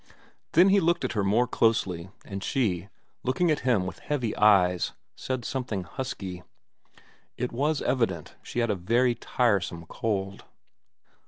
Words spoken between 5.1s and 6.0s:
said something